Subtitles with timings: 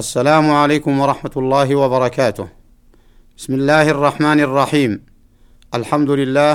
[0.00, 2.48] السلام عليكم ورحمة الله وبركاته.
[3.36, 4.92] بسم الله الرحمن الرحيم.
[5.74, 6.54] الحمد لله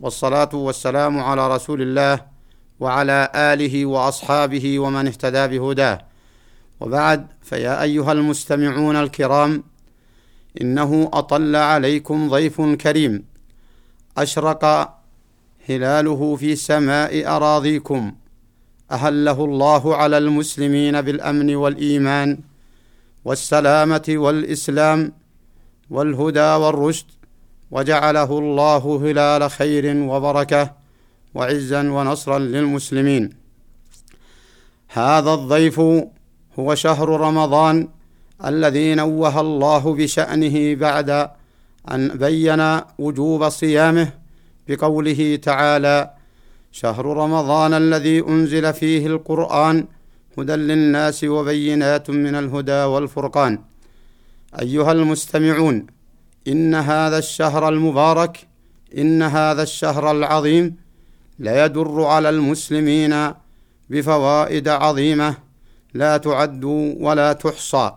[0.00, 2.14] والصلاة والسلام على رسول الله
[2.80, 5.98] وعلى آله وأصحابه ومن اهتدى بهداه.
[6.80, 9.64] وبعد فيا أيها المستمعون الكرام
[10.60, 13.24] إنه أطل عليكم ضيف كريم
[14.18, 14.62] أشرق
[15.68, 18.02] هلاله في سماء أراضيكم
[18.90, 22.49] أهله الله على المسلمين بالأمن والإيمان
[23.24, 25.12] والسلامة والإسلام
[25.90, 27.06] والهدى والرشد
[27.70, 30.72] وجعله الله هلال خير وبركة
[31.34, 33.30] وعزا ونصرا للمسلمين.
[34.88, 35.80] هذا الضيف
[36.58, 37.88] هو شهر رمضان
[38.44, 41.30] الذي نوه الله بشأنه بعد
[41.90, 44.12] أن بين وجوب صيامه
[44.68, 46.10] بقوله تعالى
[46.72, 49.86] شهر رمضان الذي أنزل فيه القرآن
[50.40, 53.58] هدى للناس وبينات من الهدى والفرقان.
[54.60, 55.86] أيها المستمعون
[56.48, 58.46] إن هذا الشهر المبارك
[58.98, 60.76] إن هذا الشهر العظيم
[61.38, 63.32] لا يدر على المسلمين
[63.90, 65.36] بفوائد عظيمة
[65.94, 66.64] لا تعد
[67.00, 67.92] ولا تحصى.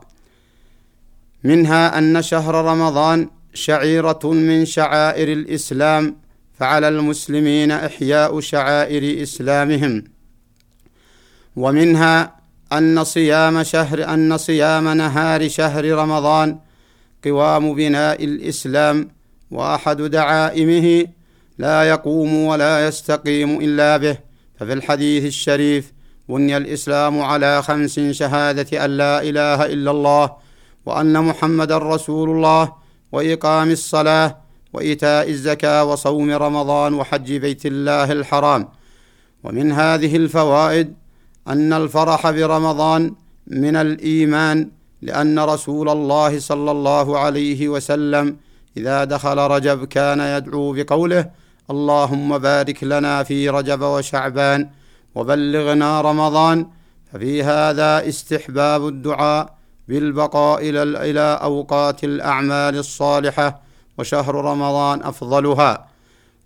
[1.44, 6.16] منها أن شهر رمضان شعيرة من شعائر الإسلام
[6.59, 10.12] فعلى المسلمين إحياء شعائر إسلامهم.
[11.55, 12.35] ومنها
[12.73, 16.57] أن صيام شهر أن صيام نهار شهر رمضان
[17.25, 19.09] قوام بناء الإسلام
[19.51, 21.07] وأحد دعائمه
[21.57, 24.17] لا يقوم ولا يستقيم إلا به
[24.59, 25.93] ففي الحديث الشريف
[26.29, 30.35] بني الإسلام على خمس شهادة أن لا إله إلا الله
[30.85, 32.73] وأن محمدا رسول الله
[33.11, 34.37] وإقام الصلاة
[34.73, 38.67] وإيتاء الزكاة وصوم رمضان وحج بيت الله الحرام.
[39.43, 40.93] ومن هذه الفوائد
[41.47, 43.16] أن الفرح برمضان
[43.47, 44.69] من الإيمان
[45.02, 48.38] لأن رسول الله صلى الله عليه وسلم
[48.77, 51.30] إذا دخل رجب كان يدعو بقوله
[51.69, 54.70] اللهم بارك لنا في رجب وشعبان
[55.15, 56.67] وبلغنا رمضان
[57.14, 60.60] ففي هذا استحباب الدعاء بالبقاء
[61.10, 63.61] إلى أوقات الأعمال الصالحة
[63.98, 65.87] وشهر رمضان أفضلها.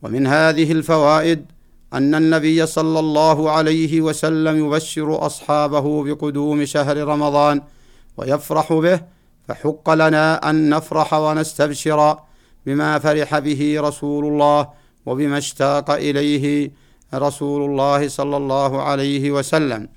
[0.01, 1.45] ومن هذه الفوائد
[1.93, 7.61] أن النبي صلى الله عليه وسلم يبشر أصحابه بقدوم شهر رمضان
[8.17, 9.01] ويفرح به
[9.47, 12.17] فحق لنا أن نفرح ونستبشر
[12.65, 14.67] بما فرح به رسول الله
[15.05, 16.71] وبما اشتاق إليه
[17.13, 19.87] رسول الله صلى الله عليه وسلم.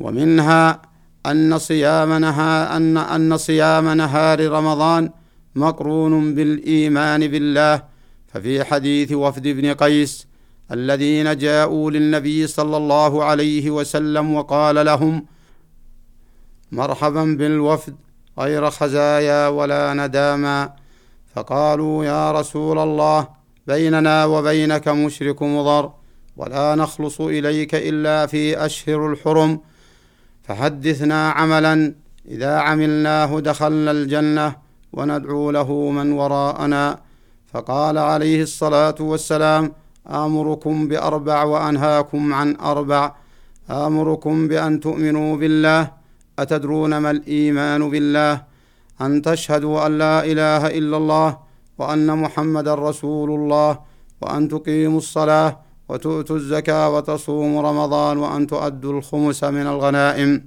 [0.00, 0.82] ومنها
[1.26, 5.10] أن صيام نهار ان أن صيام نهار رمضان
[5.54, 7.82] مقرون بالإيمان بالله
[8.28, 10.26] ففي حديث وفد ابن قيس
[10.72, 15.26] الذين جاءوا للنبي صلى الله عليه وسلم وقال لهم
[16.72, 17.96] مرحبا بالوفد
[18.38, 20.72] غير خزايا ولا نداما
[21.34, 23.28] فقالوا يا رسول الله
[23.66, 25.92] بيننا وبينك مشرك مضر
[26.36, 29.60] ولا نخلص إليك إلا في أشهر الحرم
[30.42, 31.94] فحدثنا عملا
[32.28, 34.56] إذا عملناه دخلنا الجنة
[34.92, 37.00] وندعو له من وراءنا
[37.52, 39.72] فقال عليه الصلاة والسلام
[40.06, 43.14] آمركم بأربع وأنهاكم عن أربع.
[43.70, 45.90] آمركم بأن تؤمنوا بالله.
[46.38, 48.42] أتدرون ما الإيمان بالله؟
[49.00, 51.38] أن تشهدوا أن لا إله إلا الله
[51.78, 53.78] وأن محمدا رسول الله
[54.20, 60.44] وأن تقيموا الصلاة وتؤتوا الزكاة وتصوموا رمضان وأن تؤدوا الخمس من الغنائم.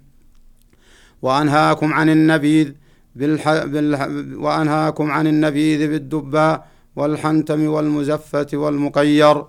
[1.21, 2.71] وأنهاكم عن النبيذ
[3.15, 3.63] بالح...
[3.63, 4.01] بالح...
[4.43, 6.67] وأنهاكم عن النبيذ بالدباء.
[6.95, 9.43] والحنتم والمزفة والمقير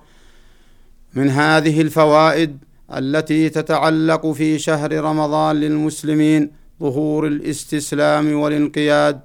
[1.15, 2.59] من هذه الفوائد
[2.97, 6.51] التي تتعلق في شهر رمضان للمسلمين
[6.81, 9.21] ظهور الاستسلام والانقياد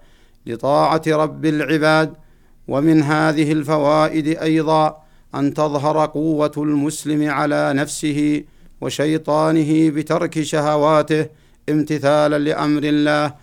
[0.46, 2.14] لطاعة رب العباد
[2.68, 4.98] ومن هذه الفوائد أيضا
[5.36, 8.44] أن تظهر قوة المسلم على نفسه
[8.82, 11.26] وشيطانه بترك شهواته
[11.70, 13.34] امتثالا لأمر الله.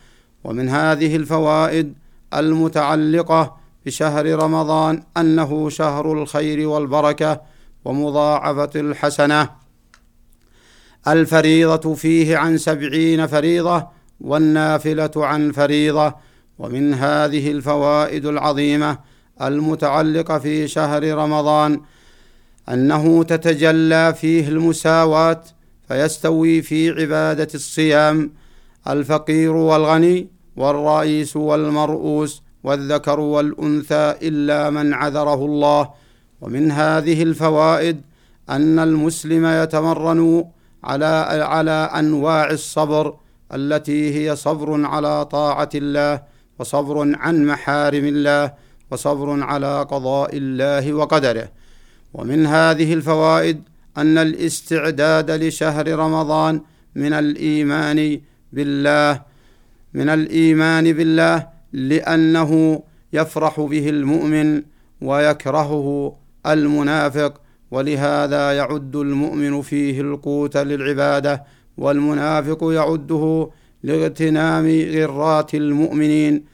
[0.45, 1.95] ومن هذه الفوائد
[2.35, 3.57] المتعلقة
[3.87, 7.41] بشهر رمضان أنه شهر الخير والبركة
[7.85, 9.51] ومضاعفة الحسنة.
[11.09, 13.87] الفريضة فيه عن سبعين فريضة
[14.21, 16.15] والنافلة عن فريضة
[16.59, 18.99] ومن هذه الفوائد العظيمة
[19.43, 21.81] المتعلقة في شهر رمضان
[22.69, 25.43] أنه تتجلى فيه المساواة
[25.89, 28.33] فيستوي في عبادة الصيام
[28.89, 35.83] الفقير والغني والرئيس والمرؤوس والذكر والأنثى إلا من عذره الله.
[36.41, 37.97] ومن هذه الفوائد
[38.57, 40.45] أن المسلم يتمرن
[40.85, 41.13] على
[41.55, 43.05] على أنواع الصبر
[43.55, 46.23] التي هي صبر على طاعة الله
[46.59, 48.45] وصبر عن محارم الله
[48.91, 51.49] وصبر على قضاء الله وقدره.
[52.15, 53.59] ومن هذه الفوائد
[53.97, 56.55] أن الاستعداد لشهر رمضان
[56.95, 58.21] من الإيمان
[58.53, 59.23] بالله
[59.95, 62.83] من الإيمان بالله لأنه
[63.13, 64.63] يفرح به المؤمن
[65.01, 67.41] ويكرهه المنافق
[67.71, 71.45] ولهذا يعد المؤمن فيه القوت للعبادة
[71.79, 73.51] والمنافق يعده
[73.83, 76.45] لاغتنام غرات المؤمنين.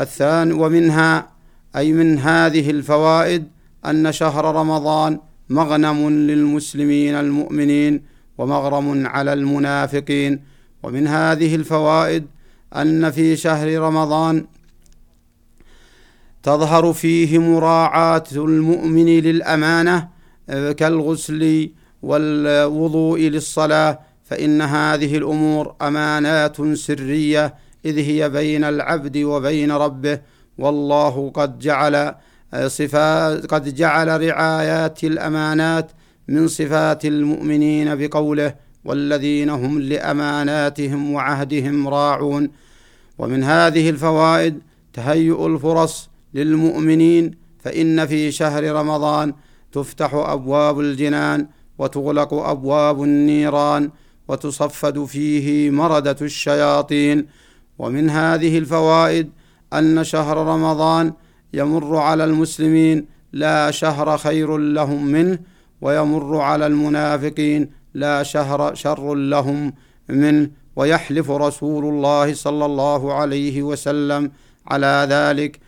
[0.00, 1.28] الثاني ومنها
[1.76, 3.44] أي من هذه الفوائد
[3.86, 8.02] أن شهر رمضان مغنم للمسلمين المؤمنين
[8.38, 10.40] ومغرم على المنافقين.
[10.82, 12.26] ومن هذه الفوائد
[12.76, 14.46] أن في شهر رمضان
[16.46, 20.08] تظهر فيه مراعاة المؤمن للأمانة
[20.48, 21.70] كالغسل
[22.02, 27.54] والوضوء للصلاة فإن هذه الأمور أمانات سرية
[27.84, 30.20] إذ هي بين العبد وبين ربه
[30.58, 32.14] والله قد جعل
[32.66, 35.90] صفات قد جعل رعايات الأمانات
[36.28, 38.54] من صفات المؤمنين بقوله
[38.84, 42.50] والذين هم لأماناتهم وعهدهم راعون
[43.18, 44.58] ومن هذه الفوائد
[44.92, 47.24] تهيؤ الفرص للمؤمنين
[47.58, 49.34] فإن في شهر رمضان
[49.72, 51.46] تفتح أبواب الجنان
[51.78, 53.90] وتغلق أبواب النيران
[54.28, 57.26] وتصفد فيه مردة الشياطين.
[57.78, 59.30] ومن هذه الفوائد
[59.72, 61.12] أن شهر رمضان
[61.54, 65.38] يمر على المسلمين لا شهر خير لهم منه
[65.80, 69.72] ويمر على المنافقين لا شهر شر لهم
[70.08, 70.50] منه.
[70.76, 74.30] ويحلف رسول الله صلى الله عليه وسلم
[74.66, 75.60] على ذلك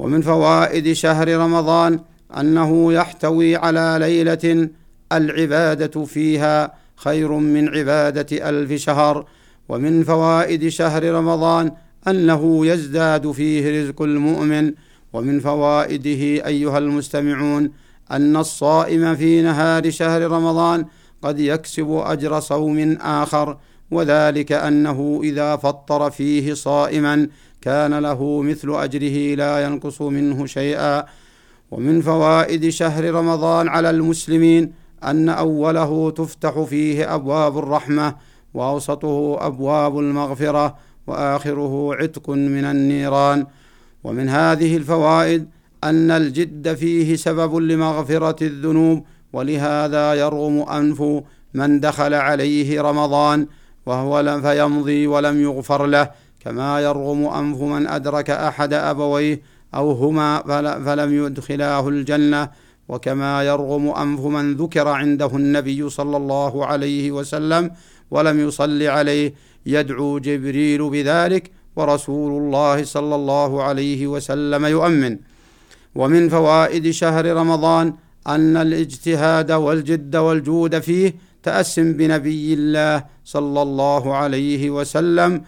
[0.00, 2.00] ومن فوائد شهر رمضان
[2.38, 4.68] أنه يحتوي على ليلة
[5.12, 9.26] العبادة فيها خير من عبادة ألف شهر.
[9.68, 11.72] ومن فوائد شهر رمضان
[12.08, 14.72] أنه يزداد فيه رزق المؤمن.
[15.12, 17.70] ومن فوائده أيها المستمعون
[18.10, 20.84] أن الصائم في نهار شهر رمضان
[21.22, 23.56] قد يكسب أجر صوم آخر
[23.90, 27.28] وذلك أنه إذا فطر فيه صائما
[27.62, 31.04] كان له مثل أجره لا ينقص منه شيئا.
[31.70, 34.72] ومن فوائد شهر رمضان على المسلمين
[35.04, 38.16] أن أوله تفتح فيه أبواب الرحمة
[38.54, 40.76] وأوسطه أبواب المغفرة
[41.06, 43.46] وآخره عتق من النيران.
[44.04, 45.48] ومن هذه الفوائد
[45.84, 51.22] أن الجد فيه سبب لمغفرة الذنوب ولهذا يرغم أنف
[51.54, 53.46] من دخل عليه رمضان
[53.86, 56.10] وهو لم فيمضي ولم يغفر له.
[56.40, 59.40] كما يرغم أنف من أدرك أحد أبويه
[59.74, 60.42] أو هما
[60.84, 62.50] فلم يدخلاه الجنة
[62.88, 67.70] وكما يرغم أنف من ذكر عنده النبي صلى الله عليه وسلم
[68.10, 69.34] ولم يصل عليه
[69.66, 75.18] يدعو جبريل بذلك ورسول الله صلى الله عليه وسلم يؤمن.
[75.94, 77.94] ومن فوائد شهر رمضان
[78.26, 85.42] أن الاجتهاد والجد والجود فيه تاسم بنبي الله صلى الله عليه وسلم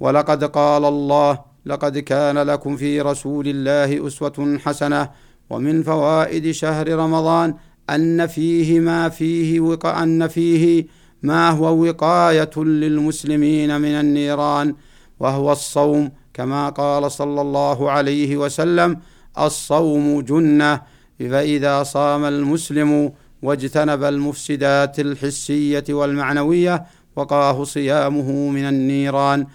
[0.00, 5.10] ولقد قال الله لقد كان لكم في رسول الله أسوة حسنة
[5.50, 7.54] ومن فوائد شهر رمضان
[7.90, 9.86] أن فيه ما فيه وق...
[9.86, 10.86] أن فيه
[11.22, 14.74] ما هو وقاية للمسلمين من النيران
[15.20, 18.98] وهو الصوم كما قال صلى الله عليه وسلم
[19.38, 20.82] الصوم جنة
[21.20, 23.12] فإذا صام المسلم
[23.42, 26.84] واجتنب المفسدات الحسية والمعنوية
[27.16, 29.46] وقاه صيامه من النيران.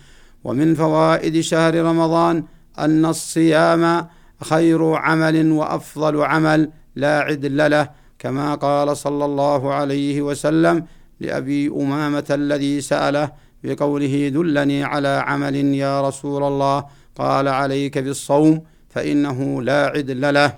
[0.44, 2.44] ومن فوائد شهر رمضان
[2.80, 4.08] أن الصيام
[4.42, 10.86] خير عمل وأفضل عمل لا عدل له كما قال صلى الله عليه وسلم
[11.20, 13.32] لأبي أمامة الذي سأله
[13.64, 16.86] بقوله دلني على عمل يا رسول الله
[17.16, 20.56] قال عليك بالصوم فإنه لا عدل له.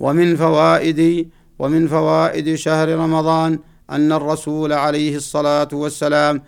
[0.00, 1.28] ومن فوائد
[1.58, 3.58] ومن فوائد شهر رمضان
[3.90, 6.42] أن الرسول عليه الصلاة والسلام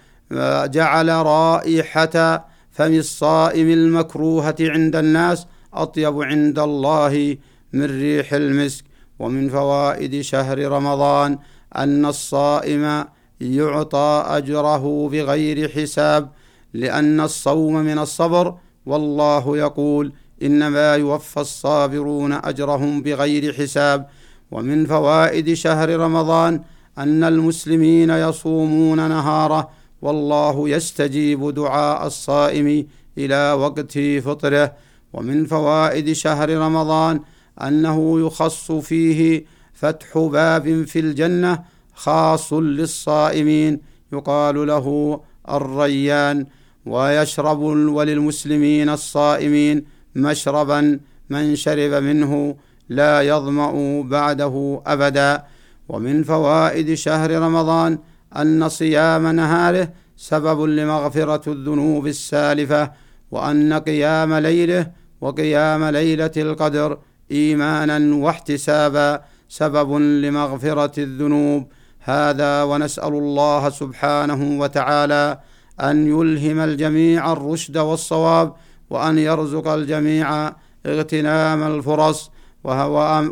[0.66, 7.37] جعل رائحة فم الصائم المكروهة عند الناس أطيب عند الله
[7.72, 8.84] من ريح المسك.
[9.18, 11.38] ومن فوائد شهر رمضان
[11.76, 13.04] أن الصائم
[13.40, 16.30] يعطى أجره بغير حساب
[16.75, 18.54] لأن الصوم من الصبر.
[18.87, 24.06] والله يقول إنما يوفى الصابرون أجرهم بغير حساب.
[24.50, 26.60] ومن فوائد شهر رمضان
[26.99, 32.87] أن المسلمين يصومون نهاره والله يستجيب دعاء الصائم
[33.19, 34.73] إلى وقت فطره.
[35.12, 37.21] ومن فوائد شهر رمضان
[37.62, 41.59] أنه يخص فيه فتح باب في الجنة
[41.95, 43.80] خاص للصائمين
[44.12, 46.47] يقال له الريان.
[46.87, 47.61] ويشرب
[47.97, 52.57] وللمسلمين الصائمين مشربا من شرب منه
[52.88, 55.45] لا يظمأ بعده ابدا.
[55.88, 57.99] ومن فوائد شهر رمضان
[58.37, 62.90] أن صيام نهاره سبب لمغفرة الذنوب السالفة
[63.30, 66.99] وأن قيام ليله وقيام ليلة القدر
[67.30, 71.72] إيمانا واحتسابا سبب لمغفرة الذنوب.
[72.00, 75.38] هذا ونسأل الله سبحانه وتعالى
[75.80, 78.54] أن يلهم الجميع الرشد والصواب
[78.90, 80.52] وأن يرزق الجميع
[80.87, 82.30] اغتنام الفرص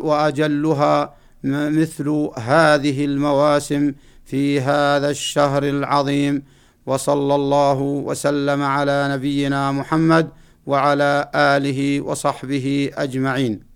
[0.03, 1.13] وأجلها
[1.43, 3.93] مثل هذه المواسم
[4.29, 6.43] في هذا الشهر العظيم
[6.85, 10.29] وصلى الله وسلم على نبينا محمد
[10.65, 13.68] وعلى آله وصحبه أجمعين.